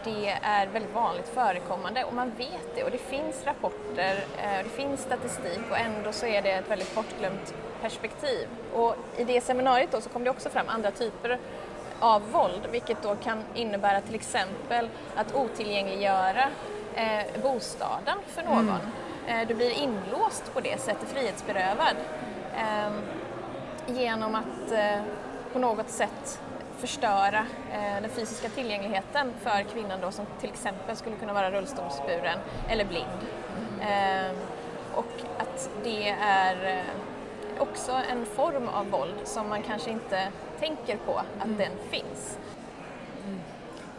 det 0.05 0.29
är 0.41 0.67
väldigt 0.67 0.93
vanligt 0.93 1.27
förekommande 1.27 2.03
och 2.03 2.13
man 2.13 2.31
vet 2.37 2.75
det 2.75 2.83
och 2.83 2.91
det 2.91 2.97
finns 2.97 3.45
rapporter 3.45 4.23
och 4.37 4.63
det 4.63 4.69
finns 4.69 5.01
statistik 5.01 5.61
och 5.71 5.77
ändå 5.77 6.11
så 6.11 6.25
är 6.25 6.41
det 6.41 6.51
ett 6.51 6.71
väldigt 6.71 6.95
bortglömt 6.95 7.53
perspektiv. 7.81 8.47
Och 8.73 8.95
i 9.17 9.23
det 9.23 9.41
seminariet 9.41 9.91
då 9.91 10.01
så 10.01 10.09
kom 10.09 10.23
det 10.23 10.29
också 10.29 10.49
fram 10.49 10.65
andra 10.69 10.91
typer 10.91 11.39
av 11.99 12.31
våld, 12.31 12.67
vilket 12.71 13.01
då 13.01 13.15
kan 13.15 13.43
innebära 13.55 14.01
till 14.01 14.15
exempel 14.15 14.89
att 15.15 15.35
otillgängliggöra 15.35 16.49
eh, 16.95 17.41
bostaden 17.41 18.17
för 18.27 18.43
någon. 18.43 18.69
Mm. 18.69 19.41
Eh, 19.41 19.47
du 19.47 19.55
blir 19.55 19.71
inlåst 19.71 20.53
på 20.53 20.59
det 20.59 20.81
sättet, 20.81 21.09
frihetsberövad, 21.09 21.95
eh, 22.57 22.91
genom 23.87 24.35
att 24.35 24.71
eh, 24.71 25.01
på 25.53 25.59
något 25.59 25.89
sätt 25.89 26.39
förstöra 26.79 27.45
eh, 27.71 28.01
den 28.01 28.09
fysiska 28.09 28.49
tillgängligheten 28.49 29.33
för 29.43 29.63
kvinnan 29.73 30.01
då 30.01 30.11
som 30.11 30.25
till 30.41 30.49
exempel 30.49 30.95
skulle 30.95 31.15
kunna 31.15 31.33
vara 31.33 31.51
rullstolsburen 31.51 32.39
eller 32.69 32.85
blind. 32.85 33.21
Mm. 33.81 34.35
och 34.93 35.11
att 35.37 35.69
det 35.83 36.09
är 36.21 36.77
eh, 36.77 37.61
också 37.61 37.91
en 38.11 38.25
form 38.25 38.67
av 38.67 38.89
våld 38.89 39.15
som 39.23 39.49
man 39.49 39.61
kanske 39.61 39.91
inte 39.91 40.27
tänker 40.59 40.97
på 40.97 41.17
att 41.17 41.45
mm. 41.45 41.57
den 41.57 41.71
finns. 41.91 42.37
Mm. 43.25 43.39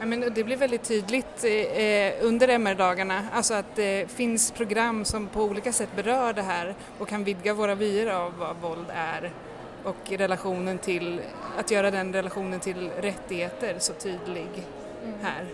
Ja, 0.00 0.06
men 0.06 0.34
det 0.34 0.44
blir 0.44 0.56
väldigt 0.56 0.84
tydligt 0.84 1.44
eh, 1.44 2.26
under 2.26 2.48
MR-dagarna, 2.48 3.22
alltså 3.32 3.54
att 3.54 3.74
det 3.74 4.10
finns 4.10 4.50
program 4.50 5.04
som 5.04 5.26
på 5.26 5.42
olika 5.42 5.72
sätt 5.72 5.88
berör 5.96 6.32
det 6.32 6.42
här 6.42 6.74
och 6.98 7.08
kan 7.08 7.24
vidga 7.24 7.54
våra 7.54 7.74
vyer 7.74 8.06
av 8.06 8.32
vad 8.38 8.56
våld 8.56 8.86
är 8.94 9.32
och 9.86 10.10
relationen 10.10 10.78
till, 10.78 11.20
att 11.58 11.70
göra 11.70 11.90
den 11.90 12.12
relationen 12.12 12.60
till 12.60 12.90
rättigheter 12.90 13.74
så 13.78 13.92
tydlig 13.92 14.48
mm. 15.04 15.14
här. 15.22 15.46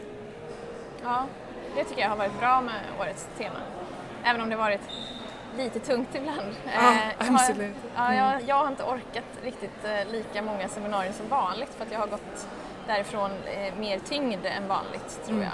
Ja, 1.03 1.27
det 1.77 1.85
tycker 1.85 2.03
jag 2.03 2.09
har 2.09 2.17
varit 2.17 2.39
bra 2.41 2.61
med 2.61 2.81
årets 3.01 3.29
tema. 3.39 3.59
Även 4.25 4.41
om 4.41 4.49
det 4.49 4.57
varit 4.57 4.81
lite 5.57 5.81
tungt 5.81 6.09
ibland. 6.15 6.55
Ja, 6.75 6.93
eh, 6.93 7.35
absolut. 7.35 7.77
Ja, 7.97 8.15
jag, 8.15 8.33
mm. 8.33 8.47
jag, 8.47 8.57
har 8.57 8.69
inte 8.69 8.83
orkat 8.83 9.25
riktigt 9.43 9.85
eh, 9.85 10.13
lika 10.13 10.43
många 10.43 10.69
seminarier 10.69 11.13
som 11.13 11.29
vanligt 11.29 11.75
för 11.77 11.85
att 11.85 11.93
jag 11.93 11.99
har 11.99 12.07
gått 12.07 12.49
därifrån 12.87 13.31
eh, 13.31 13.75
mer 13.79 13.99
tyngd 13.99 14.47
än 14.47 14.69
vanligt 14.69 15.21
tror 15.25 15.37
mm. 15.37 15.43
jag. 15.43 15.53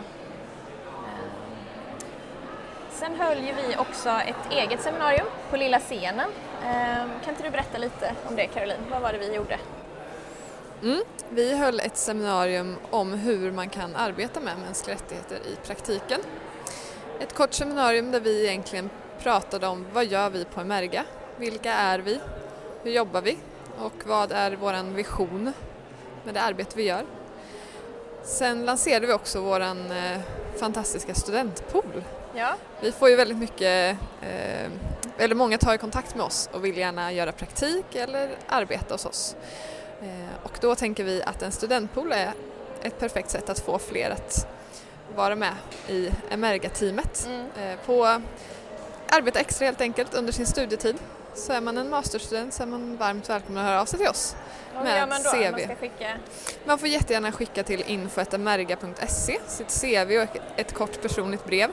Sen 2.99 3.15
höll 3.15 3.39
ju 3.39 3.53
vi 3.53 3.77
också 3.77 4.09
ett 4.09 4.53
eget 4.53 4.83
seminarium 4.83 5.27
på 5.51 5.57
lilla 5.57 5.81
scenen. 5.81 6.31
Ehm, 6.65 7.09
kan 7.25 7.31
inte 7.31 7.43
du 7.43 7.51
berätta 7.51 7.79
lite 7.79 8.13
om 8.29 8.37
det 8.37 8.47
Caroline? 8.47 8.81
Vad 8.91 9.03
var 9.03 9.13
det 9.13 9.19
vi 9.19 9.35
gjorde? 9.35 9.59
Mm. 10.83 11.01
Vi 11.31 11.57
höll 11.57 11.81
ett 11.81 11.97
seminarium 11.97 12.77
om 12.91 13.13
hur 13.13 13.53
man 13.53 13.69
kan 13.69 13.97
arbeta 13.97 14.41
med 14.41 14.59
mänskliga 14.59 14.97
rättigheter 14.97 15.37
i 15.37 15.67
praktiken. 15.67 16.21
Ett 17.21 17.35
kort 17.35 17.53
seminarium 17.53 18.11
där 18.11 18.21
vi 18.21 18.47
egentligen 18.49 18.91
pratade 19.19 19.67
om 19.67 19.87
vad 19.93 20.07
gör 20.07 20.31
vi 20.31 20.45
på 20.45 20.61
Emerga? 20.61 21.05
Vilka 21.37 21.73
är 21.73 21.99
vi? 21.99 22.21
Hur 22.83 22.91
jobbar 22.91 23.21
vi? 23.21 23.39
Och 23.79 24.07
vad 24.07 24.33
är 24.33 24.53
vår 24.53 24.95
vision 24.95 25.53
med 26.25 26.35
det 26.35 26.41
arbete 26.41 26.77
vi 26.77 26.83
gör? 26.83 27.05
Sen 28.23 28.65
lanserade 28.65 29.07
vi 29.07 29.13
också 29.13 29.41
vår 29.41 29.61
eh, 29.61 30.21
fantastiska 30.61 31.15
studentpool. 31.15 32.03
Ja. 32.39 32.55
Vi 32.81 32.93
får 32.93 33.09
ju 33.09 33.17
väldigt 33.17 33.39
mycket, 33.39 33.97
eh, 34.23 34.71
eller 35.19 35.35
många 35.35 35.59
tar 35.59 35.77
kontakt 35.77 36.15
med 36.15 36.27
oss 36.27 36.51
och 36.53 36.65
vill 36.65 36.79
gärna 36.79 37.13
göra 37.13 37.33
praktik 37.33 37.95
eller 37.95 38.31
arbeta 38.47 38.95
hos 38.95 39.07
oss. 39.07 39.37
Eh, 40.03 40.43
och 40.45 40.59
då 40.61 40.75
tänker 40.75 41.05
vi 41.05 41.23
att 41.23 41.43
en 41.43 41.53
studentpool 41.53 42.13
är 42.13 42.33
ett 42.83 42.99
perfekt 42.99 43.31
sätt 43.31 43.51
att 43.51 43.59
få 43.59 43.79
fler 43.79 44.11
att 44.11 44.47
vara 45.17 45.37
med 45.37 45.55
i 45.89 46.11
Emerga-teamet. 46.31 47.27
Mm. 47.27 47.47
Eh, 47.57 47.79
på 47.87 48.23
arbeta 49.09 49.41
extra 49.41 49.65
helt 49.65 49.81
enkelt 49.81 50.15
under 50.15 50.33
sin 50.33 50.47
studietid. 50.47 50.97
Så 51.39 51.53
är 51.53 51.61
man 51.61 51.79
en 51.79 51.91
masterstudent 51.91 52.55
så 52.55 52.63
är 52.63 52.67
man 52.67 52.97
varmt 52.97 53.31
välkommen 53.31 53.59
att 53.63 53.69
höra 53.69 53.81
av 53.81 53.87
sig 53.87 53.99
till 53.99 54.09
oss. 54.09 54.37
Och 54.77 54.85
med 54.85 54.93
hur 54.93 54.99
gör 54.99 55.07
man 55.07 55.23
då? 55.23 55.31
CV. 55.31 55.51
Man, 55.51 55.61
ska 55.61 55.77
skicka... 55.77 56.17
man 56.65 56.79
får 56.79 56.89
jättegärna 56.89 57.33
skicka 57.33 57.63
till 57.63 57.85
info.emerga.se 57.87 59.39
sitt 59.47 59.81
CV 59.81 60.19
och 60.19 60.37
ett 60.57 60.75
kort 60.75 61.03
personligt 61.03 61.45
brev 61.45 61.71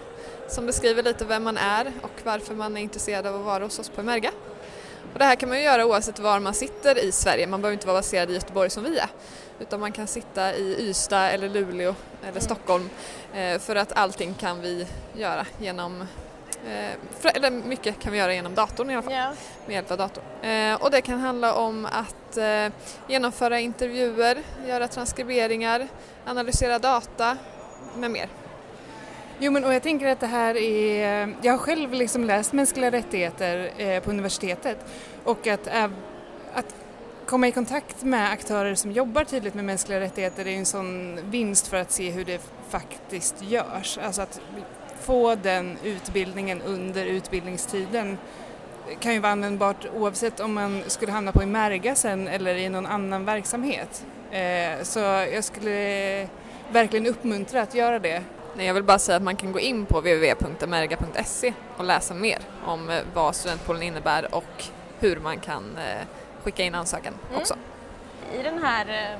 som 0.47 0.65
beskriver 0.65 1.03
lite 1.03 1.25
vem 1.25 1.43
man 1.43 1.57
är 1.57 1.91
och 2.01 2.11
varför 2.23 2.55
man 2.55 2.77
är 2.77 2.81
intresserad 2.81 3.27
av 3.27 3.35
att 3.35 3.41
vara 3.41 3.63
hos 3.63 3.79
oss 3.79 3.89
på 3.89 4.01
Emerga. 4.01 4.31
Och 5.13 5.19
det 5.19 5.25
här 5.25 5.35
kan 5.35 5.49
man 5.49 5.57
ju 5.57 5.63
göra 5.63 5.85
oavsett 5.85 6.19
var 6.19 6.39
man 6.39 6.53
sitter 6.53 7.03
i 7.03 7.11
Sverige, 7.11 7.47
man 7.47 7.61
behöver 7.61 7.73
inte 7.73 7.87
vara 7.87 7.97
baserad 7.97 8.31
i 8.31 8.33
Göteborg 8.33 8.69
som 8.69 8.83
vi 8.83 8.97
är 8.97 9.09
utan 9.59 9.79
man 9.79 9.91
kan 9.91 10.07
sitta 10.07 10.55
i 10.55 10.89
Ystad 10.89 11.29
eller 11.29 11.49
Luleå 11.49 11.95
eller. 12.27 12.39
Stockholm 12.39 12.89
eh, 13.33 13.59
för 13.59 13.75
att 13.75 13.91
allting 13.91 14.33
kan 14.33 14.61
vi 14.61 14.87
göra 15.13 15.45
genom 15.59 16.05
eller 17.23 17.51
mycket 17.51 17.99
kan 17.99 18.11
vi 18.11 18.17
göra 18.17 18.33
genom 18.33 18.55
datorn 18.55 18.89
i 18.89 18.93
alla 18.93 19.03
fall, 19.03 19.13
yeah. 19.13 19.33
med 19.65 19.75
hjälp 19.75 19.91
av 19.91 19.97
datorn. 19.97 20.23
Eh, 20.41 20.81
och 20.81 20.91
det 20.91 21.01
kan 21.01 21.19
handla 21.19 21.53
om 21.53 21.85
att 21.85 22.37
eh, 22.37 22.67
genomföra 23.07 23.59
intervjuer, 23.59 24.37
göra 24.67 24.87
transkriberingar, 24.87 25.87
analysera 26.25 26.79
data 26.79 27.37
med 27.95 28.11
mer. 28.11 28.29
Jo 29.39 29.51
men 29.51 29.63
och 29.63 29.73
jag 29.73 29.83
tänker 29.83 30.07
att 30.07 30.19
det 30.19 30.27
här 30.27 30.57
är, 30.57 31.35
jag 31.41 31.53
har 31.53 31.57
själv 31.57 31.93
liksom 31.93 32.23
läst 32.23 32.53
mänskliga 32.53 32.91
rättigheter 32.91 33.71
eh, 33.77 34.03
på 34.03 34.09
universitetet 34.09 34.77
och 35.23 35.47
att, 35.47 35.67
att 36.53 36.75
komma 37.25 37.47
i 37.47 37.51
kontakt 37.51 38.03
med 38.03 38.31
aktörer 38.31 38.75
som 38.75 38.91
jobbar 38.91 39.23
tydligt 39.23 39.53
med 39.53 39.65
mänskliga 39.65 39.99
rättigheter 39.99 40.47
är 40.47 40.51
en 40.51 40.65
sån 40.65 41.19
vinst 41.29 41.67
för 41.67 41.77
att 41.77 41.91
se 41.91 42.11
hur 42.11 42.25
det 42.25 42.41
faktiskt 42.69 43.35
görs. 43.41 43.97
Alltså 43.97 44.21
att 44.21 44.41
få 45.05 45.35
den 45.35 45.77
utbildningen 45.83 46.61
under 46.61 47.05
utbildningstiden 47.05 48.17
kan 48.99 49.13
ju 49.13 49.19
vara 49.19 49.31
användbart 49.31 49.85
oavsett 49.95 50.39
om 50.39 50.53
man 50.53 50.83
skulle 50.87 51.11
hamna 51.11 51.31
på 51.31 51.43
Imerga 51.43 51.95
sen 51.95 52.27
eller 52.27 52.55
i 52.55 52.69
någon 52.69 52.85
annan 52.85 53.25
verksamhet. 53.25 54.05
Eh, 54.31 54.83
så 54.83 54.99
jag 55.33 55.43
skulle 55.43 56.27
verkligen 56.71 57.07
uppmuntra 57.07 57.61
att 57.61 57.75
göra 57.75 57.99
det. 57.99 58.23
Nej, 58.57 58.65
jag 58.67 58.73
vill 58.73 58.83
bara 58.83 58.99
säga 58.99 59.15
att 59.15 59.23
man 59.23 59.35
kan 59.35 59.51
gå 59.51 59.59
in 59.59 59.85
på 59.85 59.99
www.merga.se 59.99 61.53
och 61.77 61.83
läsa 61.83 62.13
mer 62.13 62.39
om 62.65 62.89
eh, 62.89 62.99
vad 63.13 63.35
studentpoolen 63.35 63.83
innebär 63.83 64.35
och 64.35 64.63
hur 64.99 65.19
man 65.19 65.39
kan 65.39 65.77
eh, 65.77 66.07
skicka 66.43 66.63
in 66.63 66.75
ansökan 66.75 67.13
Mm. 67.29 67.41
också. 67.41 67.55
I 68.39 68.43
den 68.43 68.63
här 68.63 69.17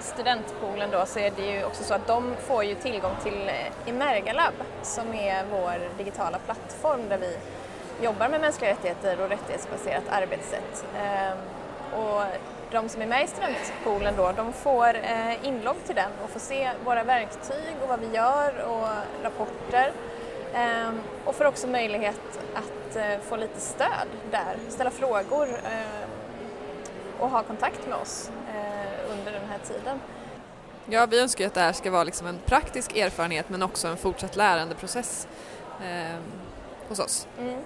studentpoolen 0.00 0.90
då 0.90 1.06
så 1.06 1.18
är 1.18 1.30
det 1.30 1.42
ju 1.42 1.64
också 1.64 1.84
så 1.84 1.94
att 1.94 2.06
de 2.06 2.34
får 2.38 2.64
ju 2.64 2.74
tillgång 2.74 3.12
till 3.22 3.48
eh, 3.48 3.88
Emergalab 3.88 4.54
som 4.82 5.14
är 5.14 5.44
vår 5.50 5.98
digitala 5.98 6.38
plattform 6.38 7.08
där 7.08 7.18
vi 7.18 7.36
jobbar 8.04 8.28
med 8.28 8.40
mänskliga 8.40 8.70
rättigheter 8.70 9.20
och 9.20 9.28
rättighetsbaserat 9.28 10.04
arbetssätt. 10.10 10.84
Ehm, 10.98 11.38
och 12.02 12.22
de 12.70 12.88
som 12.88 13.02
är 13.02 13.06
med 13.06 13.24
i 13.24 13.26
studentpoolen 13.26 14.14
då, 14.16 14.32
de 14.32 14.52
får 14.52 14.94
eh, 14.94 15.46
inlogg 15.46 15.76
till 15.86 15.94
den 15.94 16.10
och 16.24 16.30
får 16.30 16.40
se 16.40 16.70
våra 16.84 17.04
verktyg 17.04 17.76
och 17.82 17.88
vad 17.88 18.00
vi 18.00 18.16
gör 18.16 18.64
och 18.64 18.88
rapporter. 19.22 19.92
Ehm, 20.54 21.00
och 21.24 21.34
får 21.34 21.44
också 21.44 21.66
möjlighet 21.66 22.40
att 22.54 22.96
eh, 22.96 23.18
få 23.28 23.36
lite 23.36 23.60
stöd 23.60 24.08
där, 24.30 24.56
ställa 24.68 24.90
frågor 24.90 25.48
ehm, 25.48 26.08
och 27.18 27.30
ha 27.30 27.42
kontakt 27.42 27.86
med 27.86 27.96
oss 27.96 28.30
här 29.58 29.74
tiden. 29.74 30.00
Ja, 30.86 31.06
vi 31.06 31.20
önskar 31.20 31.44
ju 31.44 31.48
att 31.48 31.54
det 31.54 31.60
här 31.60 31.72
ska 31.72 31.90
vara 31.90 32.04
liksom 32.04 32.26
en 32.26 32.38
praktisk 32.46 32.96
erfarenhet 32.96 33.48
men 33.48 33.62
också 33.62 33.88
en 33.88 33.96
fortsatt 33.96 34.36
lärandeprocess 34.36 35.28
eh, 35.80 36.16
hos 36.88 36.98
oss. 36.98 37.26
Mm. 37.38 37.64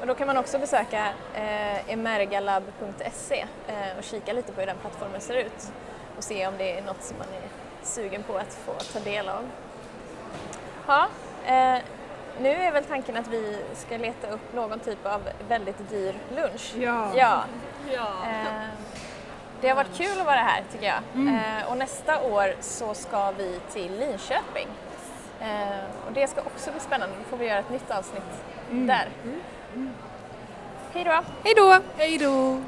Och 0.00 0.06
då 0.06 0.14
kan 0.14 0.26
man 0.26 0.36
också 0.36 0.58
besöka 0.58 1.08
eh, 1.34 1.92
emergalab.se 1.92 3.46
eh, 3.66 3.98
och 3.98 4.04
kika 4.04 4.32
lite 4.32 4.52
på 4.52 4.60
hur 4.60 4.66
den 4.66 4.76
plattformen 4.76 5.20
ser 5.20 5.34
ut 5.34 5.72
och 6.16 6.24
se 6.24 6.46
om 6.46 6.54
det 6.58 6.78
är 6.78 6.82
något 6.82 7.02
som 7.02 7.18
man 7.18 7.26
är 7.28 7.48
sugen 7.82 8.22
på 8.22 8.36
att 8.36 8.54
få 8.54 8.72
ta 8.92 9.04
del 9.04 9.28
av. 9.28 9.44
Ja, 10.86 11.08
eh, 11.46 11.82
nu 12.40 12.48
är 12.48 12.72
väl 12.72 12.84
tanken 12.84 13.16
att 13.16 13.28
vi 13.28 13.58
ska 13.74 13.96
leta 13.96 14.28
upp 14.28 14.54
någon 14.54 14.80
typ 14.80 15.06
av 15.06 15.28
väldigt 15.48 15.90
dyr 15.90 16.14
lunch. 16.36 16.74
Ja. 16.78 17.10
Ja. 17.14 17.44
Eh, 18.24 18.68
det 19.60 19.68
har 19.68 19.76
varit 19.76 19.96
kul 19.96 20.20
att 20.20 20.26
vara 20.26 20.36
här 20.36 20.62
tycker 20.72 20.86
jag. 20.86 21.28
Eh, 21.28 21.70
och 21.70 21.76
nästa 21.78 22.22
år 22.22 22.54
så 22.60 22.94
ska 22.94 23.30
vi 23.30 23.60
till 23.72 23.98
Linköping. 23.98 24.68
Eh, 25.40 26.06
och 26.06 26.12
det 26.12 26.26
ska 26.26 26.40
också 26.40 26.70
bli 26.70 26.80
spännande, 26.80 27.14
då 27.18 27.30
får 27.30 27.36
vi 27.36 27.46
göra 27.46 27.58
ett 27.58 27.70
nytt 27.70 27.90
avsnitt 27.90 28.22
där. 28.70 29.08
Hej 30.92 31.04
då! 31.04 31.22
Hej 31.44 31.54
då! 31.56 31.80
Hej 31.96 32.18
då! 32.18 32.60